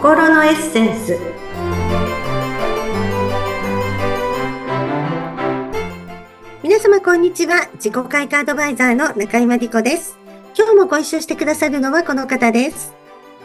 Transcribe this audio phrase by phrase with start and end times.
[0.00, 1.18] 心のエッセンス。
[6.62, 7.68] 皆様こんにちは。
[7.74, 10.18] 自己開花アドバイザーの中井真理子です。
[10.56, 12.94] 今日もご一緒してくださるのはこの方です。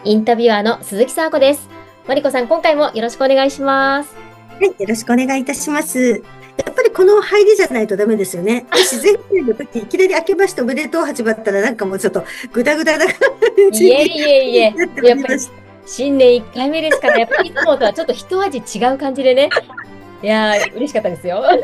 [0.06, 1.68] インタビュアーの鈴木沙子です。
[2.08, 4.16] マリコさん、今回もよろしくお願いします。
[4.16, 6.00] はいよろしくお願いいたします。
[6.00, 8.66] やっぱりこの入りじゃないとダメですよね。
[8.72, 13.14] 私前回の時いきなり明けましておめでとう始まったらなんかもうちょっとグダグダな感
[13.74, 14.72] じいえいえいえ。
[14.72, 19.50] なっておりました新年1回目ですから、やっぱりいつもとはちょっと一味違う感じでね。
[20.24, 21.46] いやー、嬉しかったですよ。
[21.46, 21.56] あ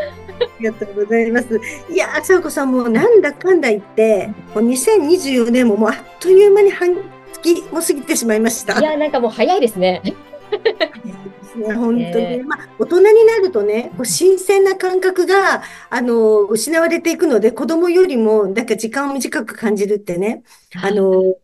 [0.59, 1.59] りがとうございます。
[1.89, 6.95] いやー、さあこさんもうなんだかんだ言って、もう2024年ももうあっという間に半
[7.41, 8.79] 月も過ぎてしまいました。
[8.79, 10.01] いやー、なんかもう早いですね。
[11.55, 20.43] ね、本当に、えまあ、大人になるとね、こう新鮮な感覚が、あの、失われていくので、子供よりも、なんか時間を短く感じるってね、
[20.81, 21.35] あの、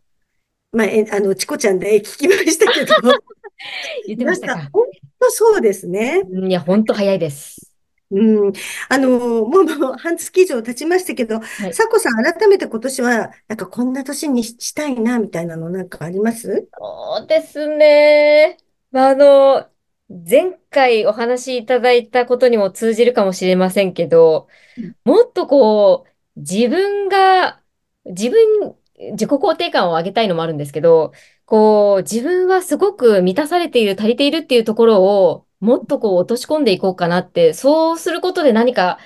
[0.72, 2.94] まあ、え、あの、チコちゃんで聞きましたけど、
[4.06, 4.70] 言ってましたか。
[4.72, 4.86] 本
[5.20, 6.22] 当そうですね。
[6.30, 7.72] うんいや、ほんと早いです。
[8.10, 8.52] うん。
[8.88, 9.08] あの、
[9.46, 16.68] もう、もう半月以上経ちましたけど、はいさこさん、改めて今年は、なんかこんな年にししたいな、みたいなのなんかあります？
[16.78, 18.56] そうですね。
[18.90, 19.70] まあ、あの、
[20.08, 27.62] 前回お話しいただいたことにも通じるかもしれませんけどうん、もっとこう、自分が、
[28.06, 28.77] 自分、
[29.12, 31.12] 自己肯定感を上げたいのもあるんですけど、
[31.44, 38.98] こう、自分はすごく満たされている、足りているっていうところを、もっとこう落とし込んでいこうかなって、そうすることで何か、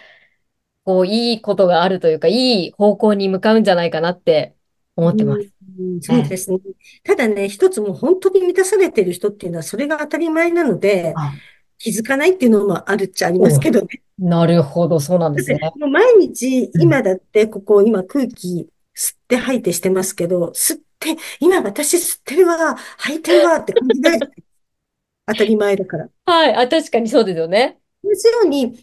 [0.85, 4.57] こう、いいことがあるというか、いい方向に向かうんじゃないかなって
[4.97, 5.41] 思ってます。
[5.41, 5.53] うん
[6.01, 6.59] そうですね。
[7.03, 11.33] ただね、一つもう本当に満たされている人っていうのはそれが当たり前なので、あ
[11.79, 13.89] 気づかないっていうのもあるっちゃありますけどね。
[14.19, 15.59] なるほど、そうなんですね。
[15.77, 18.67] もう毎日、今だってここ今空気吸
[19.37, 24.21] って吐いてしてますけど、吸って、今私吸ってるわ、吐いてるわって感じない。
[25.27, 26.09] 当たり前だから。
[26.25, 26.55] はい。
[26.55, 27.81] あ、確かにそうですよね。
[28.05, 28.77] 同じように、本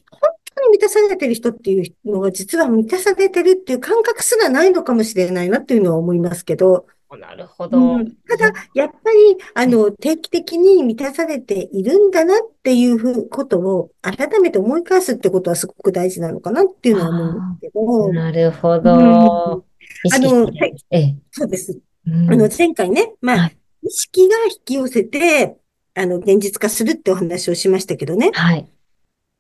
[0.56, 6.88] 当に満たされてる人っていうのは、実は満たされてるっていう感覚すらないのかもしれないなっていうのは思いますけど、
[7.18, 8.00] なるほうど。
[8.04, 19.20] んただ、やっぱり、あの、定期的に満たされているんだなっていうふうことを改めて思い返すってことはすごく大事なのかなっていうのは思うんですけど、なるほうん
[19.58, 19.66] ど。
[20.04, 21.16] 意識あのしてええ。
[21.32, 21.80] そうです。
[22.08, 25.58] うんあの、前回ね、まあはい、意識が引き寄せて、
[25.94, 28.68] あの、現実化するってお話をしましたけどね、はい。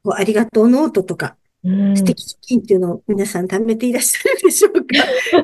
[0.03, 4.79] こうありがとうノートとか、うん素敵貯金っていうのを皆さん貯めていらっしゃるでしょうか？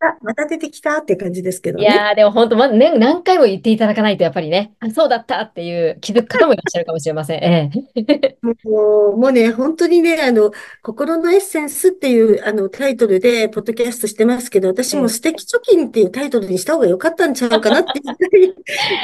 [0.00, 1.84] また、また出てきたって感じですけどね。
[1.84, 7.44] いやー、でも本当、ま、ね、何回も言っていただかないと、やっぱりね、あ、そうだったっていう気づく方もいらっしゃるかもしれません。
[7.44, 8.36] ええ。
[8.64, 10.52] もう、もうね、本当にね、あの、
[10.82, 18.00] 心のエッセンスっていう、あの、タイトルで、ポッドキャストしてますけど、私も素敵貯金っていうタイトルにした方が良かったんちゃうかなって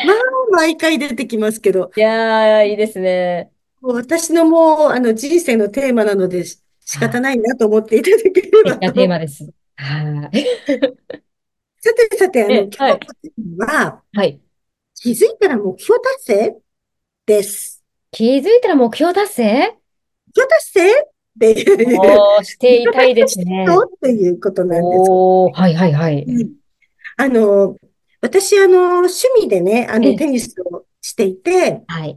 [0.06, 0.16] まあ、
[0.53, 3.50] 毎回出てきますけど、いやー、いいですね。
[3.81, 8.93] もう私のもう、あの、人生のテーマなので、し仕方ないなと思っていただければと。
[8.93, 9.49] テーマです。
[9.77, 10.47] はい。
[11.81, 14.41] さてさて、あの、え今日のテーマは、はい。
[14.94, 16.56] 気づいたら目標達成？
[17.27, 17.84] です。
[18.11, 19.44] 気づいたら目標達成？
[19.44, 23.65] 目標達成っていう、おー、していたいですね。
[23.69, 25.10] そうっていうことなんです。
[25.10, 26.25] おー、はいはいはい。
[26.25, 26.59] うん
[27.21, 27.77] あの、
[28.21, 32.16] 私、あの、趣味でね、あの、ええテニスをしていて、はい。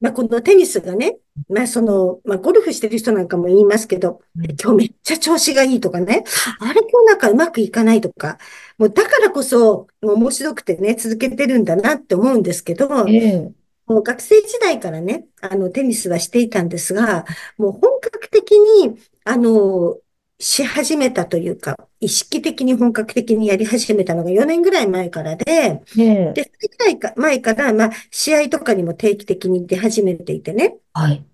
[0.00, 1.18] まあ、このテニスがね、
[1.48, 6.24] まあ、その、まあ、ゴルフしてる人なんかも言いますけど、うん今日めっちゃ調子がいいとかね、
[6.58, 8.38] あれ今日なんかうまくいかないとか、
[8.78, 13.52] もうだからこそ、もう面白くてね、続けてるんだなって思うんですけど、ええ。
[13.86, 17.24] もう学生時代からね、あの、テニスはしていたんですが、
[17.58, 19.98] もう本格的に、あの、
[20.40, 26.32] し始めたというか、意識的に本格的にやり始めたのが4年ぐらい前からで、ええ。
[26.34, 30.78] で、それぐらいか前から、まあ、試合とかにも定期的に出始めていてね。
[30.94, 31.24] はい。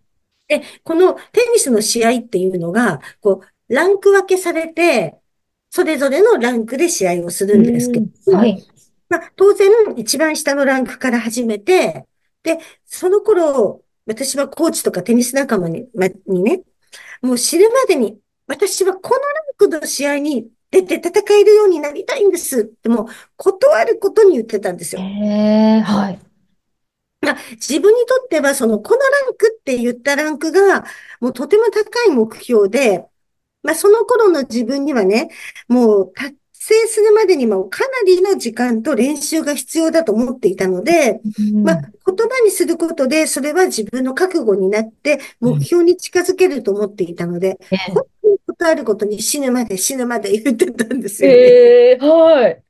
[0.48, 5.16] で、このテニスの試合っていうのが、こう、ランク分けされて、
[5.70, 8.66] それぞれのランクで試合をするんですけど、うんはい。
[9.08, 12.06] まあ、当然、一番下のランクから始めて、
[12.42, 16.62] で、その頃、私はコーチとかテニス仲間に、ま、にね、
[17.22, 23.06] もう知るまでに、私はこのランクの試合に出て戦えるようになりたいんですって、もう
[23.36, 25.04] 断ることに言ってたんですえよ。
[25.04, 26.18] え、はい。
[27.22, 30.84] まあ、自分にとっては、その、このランクって言ったランクが、
[31.20, 33.06] もうとても高い目標で、
[33.62, 35.30] まあ、その頃の自分にはね、
[35.66, 41.20] もう達成するまでにもかなりの時間と練習が必要だと思っていたので、
[41.64, 48.08] まあ、言葉にすることで、それは自分の覚悟になって、目標に近づけると思っていたので、え本当にこ
[48.58, 51.36] とあることに死ぬまで死ぬまで言ってたんですよね。
[51.36, 52.62] ええ、はい。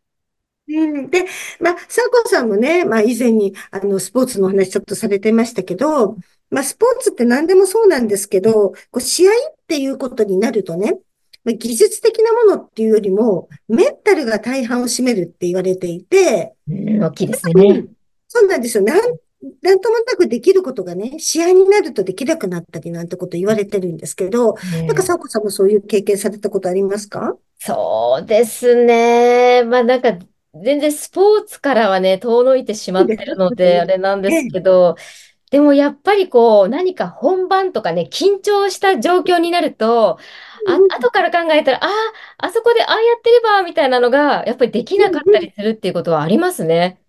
[0.68, 1.24] うん、で、
[1.60, 6.16] まあ、サコさんもね、まあ、以前に、あの、スポーツの話ちょっとされてましたけど、
[6.50, 10.98] まあ、スポーツって何でもそうなんですけど、こう、試合っていうことになるとね、
[11.44, 17.84] まあ、技術的なものっていうよりも、メンタルが大半を占めるって言われていて、うん、大きいですね。
[18.26, 18.82] そうなんですよ。
[18.82, 19.00] なん、
[19.62, 24.54] なんともなくできることがね、試合になるとできなくなったりなんてこと言われてるんですけど、
[24.87, 27.37] なんか、サコさんもそういう経験されたことありますか？
[27.58, 29.64] そうですね。
[29.64, 30.19] まあなんか、
[30.54, 34.96] 全然スポーツからはね、遠のいてしまってるので、あれなんですけど、
[35.50, 40.19] でもやっぱりこう、何か本番とかね、緊張した状況になると、
[40.69, 47.00] あ、後から考えたら、ああ、あそこでああやってれば、みたいなのが、やっぱりできなかったりするっていうことはありますね。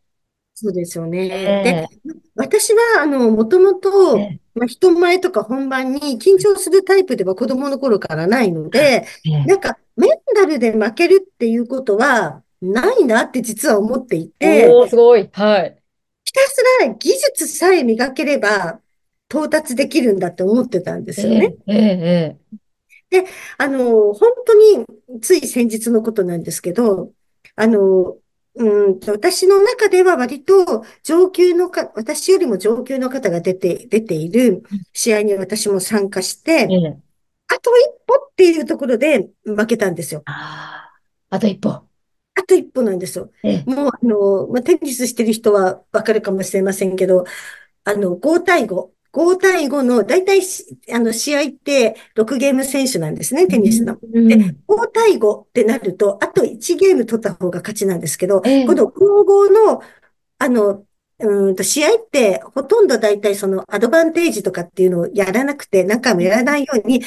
[0.59, 1.29] そうですよね。
[1.29, 1.87] で、え
[2.35, 15.29] 私は、あの、もともと、ええまあ、人前とか本番に緊張するタイプでは子供の頃からないので、ええなんか、メンタルで負けるっていうことはないなって実は思っていて、おー、すごい。
[15.31, 15.77] はい。
[16.25, 18.81] ひたすら技術さえ磨ければ
[19.29, 21.53] 到達できるんだって思ってたんですよね。
[21.67, 22.37] ええ、ええ、
[23.11, 23.25] えで、
[23.59, 27.11] あの、本当につい先日のことなんですけど、
[27.55, 28.17] あの、
[28.57, 34.63] うんと、私の中では割と上級のか、私よりも上級の方が出て、出ている
[34.93, 36.97] 試合に私も参加しえ、えて、え。
[37.49, 40.23] あと一歩っていうところで負けたんですよ。
[41.29, 41.69] あと一歩。
[41.69, 43.31] あと一歩なんですよ。
[43.43, 47.25] ええ、もう、あの、まあ、テニスしてる人はわかるかもしれませんけど、
[47.83, 48.91] あの、5対5。
[49.17, 53.97] 5対5の、だいたいし、あの、試合って6ゲーム選手なんですね、うテニスの。
[54.13, 59.81] で、ん、5対5ってなると、あと1ゲーム取った方が勝ちなんですけど、ええ、この5-5の、
[60.37, 60.83] あの、
[61.19, 67.01] うーんと、試合ってほとんどだいたいそのアドバンテージとかっていうのをやらなくて、何回もやらないように、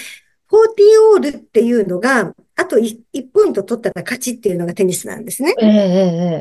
[0.50, 2.98] 40オールっていうのが、あと 1,
[3.32, 5.54] ポイント取ったら勝ちっていうのがテニスなんですね。
[5.62, 5.72] ええ、え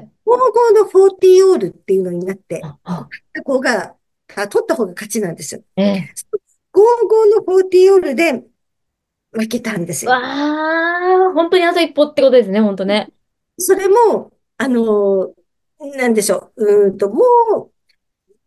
[0.04, 3.08] え、5-5の40オールっていうのになって、あ、あ、
[3.44, 3.94] 子が、
[4.36, 5.64] あ取った方が勝ちなんですよ。
[5.76, 6.14] ええ。
[6.72, 8.44] 5-5の40オールで
[9.32, 10.22] 負けたんですわよ。
[11.30, 13.10] あ、本当にあと一歩ってことですね、本当ね。
[13.58, 15.34] それも、あの、
[15.80, 16.66] なんでしょう。
[16.88, 17.24] うーんと、も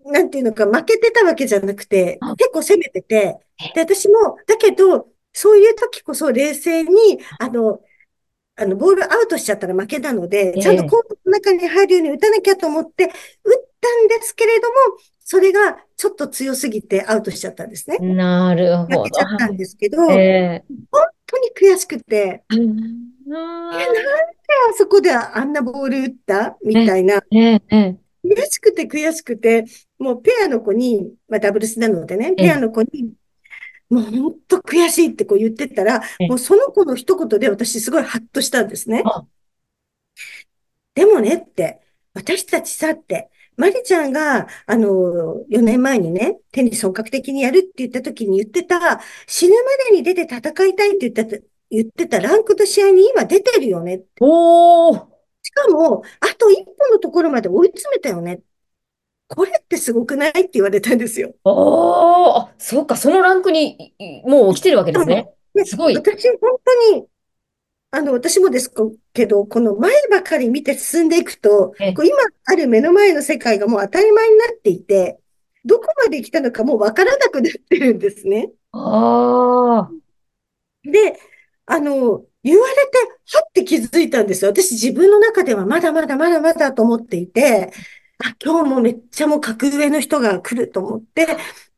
[0.04, 7.80] う、なんていうのか、負けてたわけじゃなくて、あ結構攻めてて、えで、私も、だけど、そういう時こそ冷静に、あの、
[8.56, 13.12] あの、ボールアウトしちゃったら負けなので、ちゃんとえ、コートの中に入るように打たなきゃと思って、打っ
[13.80, 14.74] たんですけれども、
[15.24, 17.98] それがちょっと強すぎてアウトしちゃったんですね。
[17.98, 18.98] なるほど。
[18.98, 20.12] 負けちゃったんはですけど、い。
[20.12, 20.22] え本
[20.56, 20.66] え。
[21.26, 22.54] 当に悔しくて、う
[23.70, 24.32] え、なんでん
[24.70, 29.64] あそこであんなボール打ったみえたいな、え、ええ、悔しくて悔しくて、
[29.98, 33.14] もうペアの子に、まあダブルスなのでね、ペアええ、の子に、
[33.90, 36.28] もう本当悔しいってこう言ってたら、ええ。
[36.28, 39.12] もうその子の一言で私すごいハッとしたんですね。
[39.12, 39.26] あ、
[40.94, 41.80] でもねって、
[42.14, 51.38] 私たちさって、マリちゃんが、あの、4年前にね、テニス本格的にやるって言った時に言ってた、死ぬまでに出て戦いたいって言った、
[51.70, 54.02] 言ってたランクの試合に今出てるよね。
[54.20, 55.06] おー、
[55.42, 58.40] しかも、あと一歩のところまで追い詰めたよね。
[59.28, 61.34] これってすごくないって言われたんですよ。
[61.44, 63.94] おー、あ、そうか、そのランクに
[64.24, 65.30] もう来てるわけですね。
[65.54, 65.96] で、すごい。
[65.96, 67.06] 私、本当に、
[67.94, 68.72] あの、私もです
[69.12, 75.20] けど、この前ばかり見て進んでいくと、え、こう今ある目の前の世界がもう当たり前になっていて、
[75.64, 78.50] どこまで来たのかもうわからなくなってるんですね。
[78.72, 79.90] ああ、
[80.90, 81.20] で、
[81.66, 82.98] あの、言われて、
[83.36, 84.50] はって気づいたんですよ。
[84.50, 87.72] 私自分の中ではまだまだまだまだと思っていて、
[88.24, 91.26] あ、今日もめっちゃもう格上の人が来ると思って、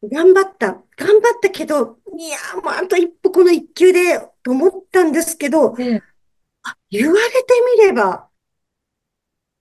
[0.09, 0.83] 頑張った。
[0.97, 6.03] 頑張ったけど、いや、もうあと一歩この一球で、と思ったんですけど、ええ。
[6.63, 8.29] あ、言われてみれば、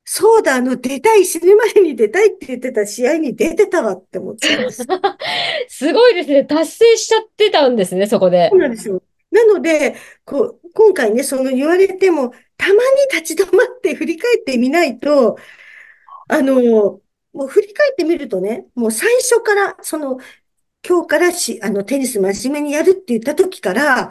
[0.06, 4.84] そうだ、あの、出たい、死ぬまでに出たいって言ってた試合に出てたわって思ったんです。
[5.70, 6.44] すごいですね。
[6.44, 8.50] 達成しちゃってたんですね、そこで。
[8.52, 9.02] そうなんですよ。
[9.32, 9.96] なので、
[10.26, 12.80] こう、今回ね、その言われても、たまに
[13.14, 15.38] 立ち止まって振り返ってみないと、
[16.28, 17.00] あの、
[17.34, 20.18] もう振り返ってみるとね、もう最初から、その、
[20.88, 24.10] 今日からし、あの、テニス真面目にやるって言った時から、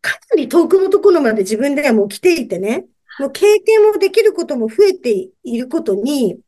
[0.00, 2.86] かなり遠くのところまで自分ではもう来ていてね、
[3.18, 6.40] もう経験もできることも増えていることに、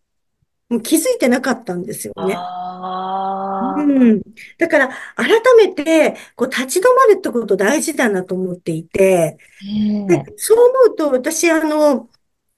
[0.68, 2.36] もう気づいてなかったんですよね。
[3.76, 4.22] うん。
[4.58, 9.36] だから、改めて、こう、立ち止まるってこと大事だなと思っていて、
[10.06, 10.34] で、ええ。
[10.36, 12.08] そう思うと、私、あの、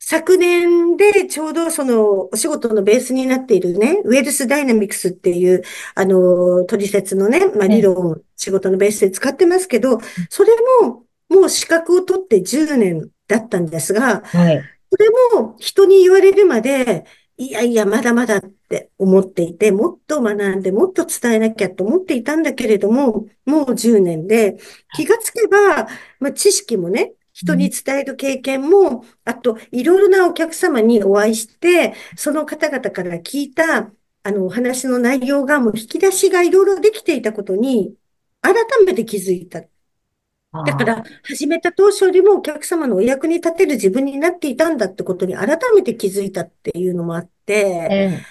[0.04, 5.62] 昨年でちょうどそのお仕事のベースになっているね、ウェルスダイナミクスっていう、
[5.94, 7.82] あの、トリセツのね、まあ、理ええ。
[7.82, 10.50] 論を仕事のベースで使ってますけど、それ
[10.82, 14.72] ももう資格を取って10年だったんですが、はい。
[14.90, 15.08] それ
[15.40, 17.06] も人に言われるまで、
[17.36, 24.56] いやいや、まだまだって思っていて、もっと学んで、もっと伝えなきゃと思っていたんだけれども、もう10年で、
[24.94, 25.86] 気がつけば、
[26.18, 33.92] まあ、知識もね、人に伝える経験も、あと、いろいろなお客様にお会いして、その方々から聞いた、
[34.24, 37.96] あの、お話の内容が、もう引き出しがいろいろできていたことに、
[38.40, 38.54] 改
[38.86, 39.62] めて気づいた。
[40.64, 48.26] だかあら、始めた当初よりもお客様のお役に立てる自分になっていたんだってことに改めて気づいたっていうのもあっー、て、え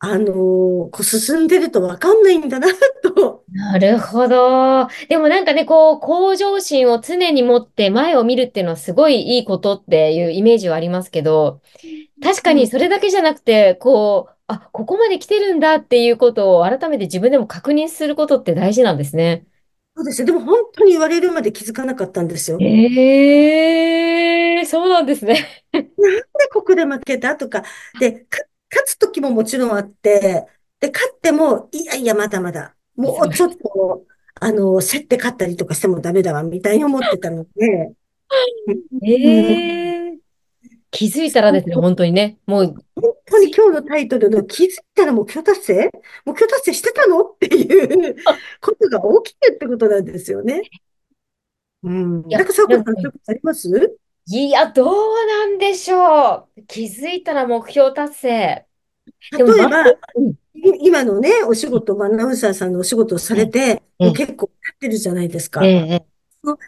[0.00, 2.68] あのーこう進んでるとわかんないんだな、
[3.02, 3.44] と。
[3.48, 4.88] えなるほど。
[5.08, 11.62] でもなんかね、こう、向上心を常に持って前を見るっていうのはすごいいいことっていうイメージはありますけど、
[12.22, 19.46] 確かうん、にそれだけじゃなくて、こう、あ、ここまで来てるんだっていうことを改めて自分でも確認することって大事なんですね。
[19.96, 20.26] そうですね。
[20.26, 22.64] でも本当に言われるまで気づかなかったんですよ。
[22.64, 25.64] ええそうなんですね。
[25.72, 27.62] なんでここで負けたとか、
[27.98, 28.40] で、か
[28.70, 30.46] 勝つ時ももちろんあって、
[30.80, 34.04] で、勝っても、いやいや、まだまだ、もうちょっと、
[34.40, 37.94] あの、競って勝ったりとかしてもダメだわ、みたいに思ってたので、
[38.66, 40.18] うん、ええ
[40.90, 45.90] 気づいたらですね、本当にね、もう、本当に今日のタイトルの気づいたら目標達成
[46.24, 47.20] 目標達成してたの？
[47.20, 48.16] っていう
[48.62, 50.62] ことが起きてるってことなんですよね。
[51.82, 52.22] うん。
[52.28, 53.98] なんか、さこさん、あります？
[54.30, 56.62] いや、どうなんでしょう。
[56.66, 58.68] 気づいたら目標達成。
[59.34, 65.72] でも、例えば、うんい今のね、お仕事、まあアナウンサーさんのお仕事をされえて、もうえ、結構やってるじゃないですえか。
[65.96, 66.06] え、
[66.42, 66.58] その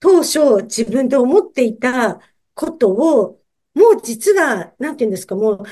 [0.00, 2.20] 当初、自分で思っていた
[2.54, 3.42] ことを、
[3.74, 5.64] もう実は、なんていうんですか、もう、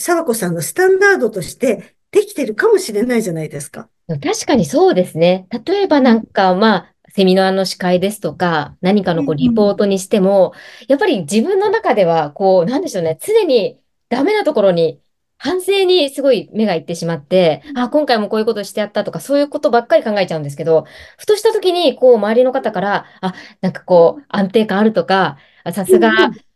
[0.00, 3.90] 沢子さんのスタンダードとしてできてるかもしれないじゃないですか。
[4.08, 5.46] 確かにそうですね。
[5.66, 10.52] 例えばうんなんか、まあ、セミナーの司会ですとか、何かうのこうリポーんトにしても、
[10.88, 15.00] やっぱり自分の中では、こう、なんでしょうね、常にダメなところに、
[15.42, 20.84] 反省にすごい目がいってしまって、あ、今回もこういうことしてやったとか、そういうことばっかり考えちゃうんですけど、
[21.16, 26.10] ふとした時に、こう、周りの方から、あ、なんかこう、安定感あるとか、あさすが。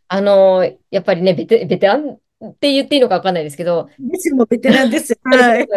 [0.07, 2.19] あの、やっぱりね、ベテ、ベテラン
[2.51, 5.17] って言っていいのかわかんないですけど、ですもベテランです。
[5.23, 5.67] はい。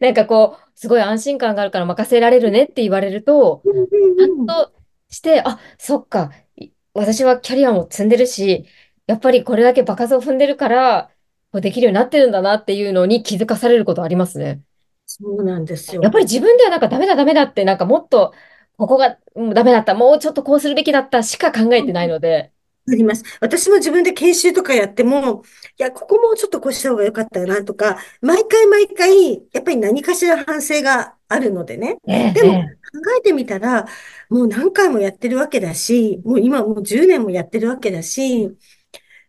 [0.00, 4.46] なんかこう、すごい安心感があるから任せられるねって言われると、うんちゃんうんうん。
[4.46, 4.72] と
[5.08, 8.66] して、あ、そっか、い私はキャリアも積んでるし、
[9.06, 11.10] やっぱりこれだけ場数を踏んでるから、
[11.52, 14.62] できるようになってるんだなっていうのに気づかされることありますね。
[15.06, 16.02] そうなんですよ。
[16.02, 18.32] やっぱり自分ではなんかダメだダメだって、なんかもっと、
[18.76, 22.52] ここがうんダメだった、もうちょっとこうするべきだったしか考えてないので、
[22.88, 23.22] あります。
[23.40, 25.42] 私も自分で研修とかやっても、
[25.78, 31.96] いや、ここもうちょっとこうした方が良かったよなとか、毎回毎回、やっぱり何かしら反省があるのでね。
[32.08, 32.80] ええ、でも、考ええ、
[33.18, 33.86] えてみたら、
[34.28, 38.56] もう何回もやってるわけだし、もう今もう10年もやってるわけだし、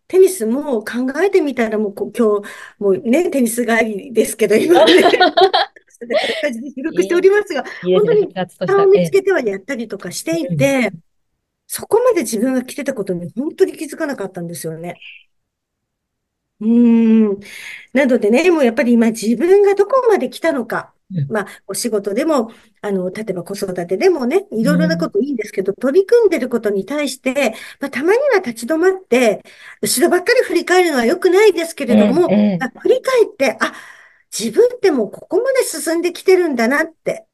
[0.07, 2.23] テニスも考えてみたらもう今日、
[2.79, 8.83] もうね、テニス帰りですけど、今ね、こういう感じで記録しておりますが、いい本当につらつとした。
[8.83, 10.91] 差を見つええ、けてはやったりとかしていうん、て、
[11.73, 14.99] そこまで自分が来てたことに本当に気づかなかったんですよね。
[16.59, 17.39] うーん。
[17.93, 20.93] なのでね、もうやっぱり今自分がどこまで来たのか。
[21.13, 22.51] うん、まあ、お仕事でも、
[22.81, 29.41] あの、例えば子育てでもね、いろいろなこうんといいんですけど、取り組んでることに対して、まあ、たまには立ち止まって、
[29.81, 33.73] 後ろばっかり振り返るのは良くないですけええ、れども、ええ、あ振り返って、あ、
[34.37, 37.30] 自分ってもうここまで進んできてるんだなって、こ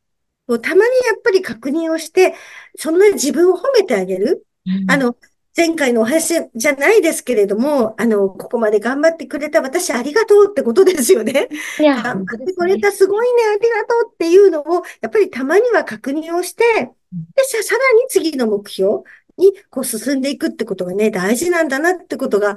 [0.48, 0.88] うたまにや
[1.18, 2.36] っぱり確認をして、
[2.78, 4.46] そんな自分を褒めてあげる？
[4.66, 5.16] うんあの、
[5.56, 11.50] 前回のお話じゃないですけれども、あの、ここまで頑張ってくれた私ありがとうってことですよね。
[11.80, 12.44] いや、頑張。
[12.44, 19.02] ってくれた、すごいね、ありがとうっていうのを、やっぱりたまには確認をして、で、さ、さらに次の目標
[19.38, 22.56] にこう進んでいくってことがね、大事なんだなってことが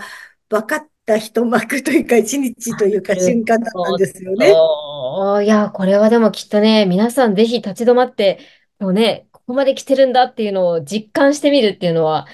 [0.50, 4.49] 分かった一幕というか、一日というか瞬間だったんほですよね。
[4.49, 5.42] ど。
[5.42, 8.38] いや、これはでもきっとね、皆さんぜひ立ち止まって、
[8.78, 12.26] もうね、ここまで来てるんだっていうのを実感してみるっていうのは、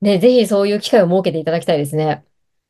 [0.00, 2.24] ね、ぜひそういう機会を設けていただきたいですね。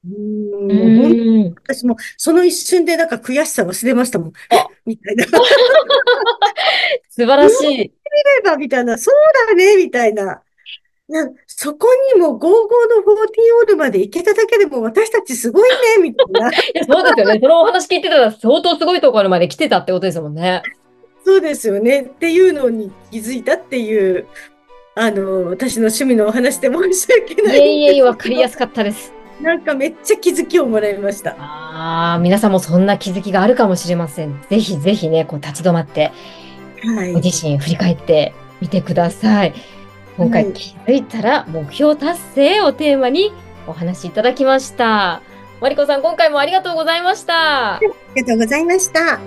[0.05, 1.55] ううーん、もう本当にーん。
[1.55, 4.33] 私もその一瞬でなんか悔しさ忘れましたもん。
[4.51, 5.25] あ、 みたいな。
[7.11, 7.93] 素晴らしい。
[8.17, 8.99] ればみたいな。
[8.99, 9.15] そう
[9.49, 10.43] だね、みたいな。
[11.09, 12.51] なそこにも55の40
[13.61, 16.51] オールまで行けただけでも私たちすごいね、 みたいな。
[16.51, 17.39] いや、そうですよね。
[17.41, 20.63] そのお話聞いてたら相当すごいところまで来てたってことですもんね。
[21.25, 22.03] そうですよね。
[22.03, 24.27] っていうのに気づいたっていう、
[24.97, 29.13] あの、私の趣味のお話で申し訳いないいえいえ、わかりやすかったです。
[29.41, 31.37] なんかめっちゃ気づきをもらいました。
[31.39, 34.41] ああ、皆さんもそんな気づきがあるかもしれません。
[34.49, 36.11] ぜひぜひね、こう立ち止まって、
[36.83, 37.15] ごはい。
[37.17, 39.55] 自身振り返ってみてください。
[40.17, 40.53] 今回はい。
[40.53, 43.33] 気づいたら目標達成をテーマに
[43.67, 45.23] お話しいただきました。
[45.61, 47.77] マリコさん、今回もありがとうございました。
[47.77, 47.81] あ
[48.15, 49.21] りがとうございました。